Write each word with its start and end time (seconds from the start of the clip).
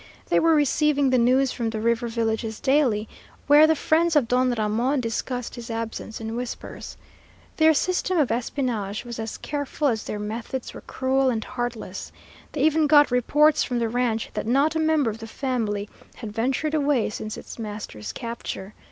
They 0.29 0.39
were 0.39 0.55
receiving 0.55 1.11
the 1.11 1.19
news 1.19 1.51
from 1.51 1.69
the 1.69 1.79
river 1.79 2.07
villages 2.07 2.59
daily, 2.59 3.07
where 3.45 3.67
the 3.67 3.75
friends 3.75 4.15
of 4.15 4.27
Don 4.27 4.49
Ramon 4.49 4.99
discussed 4.99 5.53
his 5.53 5.69
absence 5.69 6.19
in 6.19 6.35
whispers. 6.35 6.97
Their 7.57 7.75
system 7.75 8.17
of 8.17 8.31
espionage 8.31 9.05
was 9.05 9.19
as 9.19 9.37
careful 9.37 9.89
as 9.89 10.05
their 10.05 10.17
methods 10.17 10.73
were 10.73 10.81
cruel 10.81 11.29
and 11.29 11.43
heartless. 11.43 12.11
They 12.53 12.63
even 12.63 12.87
got 12.87 13.11
reports 13.11 13.63
from 13.63 13.77
the 13.77 13.89
ranch 13.89 14.31
that 14.33 14.47
not 14.47 14.75
a 14.75 14.79
member 14.79 15.11
of 15.11 15.19
the 15.19 15.27
family 15.27 15.87
had 16.15 16.33
ventured 16.33 16.73
away 16.73 17.11
since 17.11 17.37
its 17.37 17.59
master's 17.59 18.11
capture. 18.11 18.73